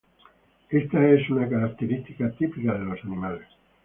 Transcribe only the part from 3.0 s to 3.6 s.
animales.